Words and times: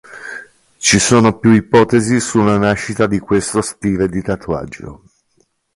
Ci 0.79 0.97
sono 0.97 1.37
più 1.37 1.51
ipotesi 1.51 2.19
sulla 2.19 2.57
nascita 2.57 3.05
di 3.05 3.19
questo 3.19 3.61
stile 3.61 4.09
di 4.09 4.23
tatuaggio. 4.23 5.03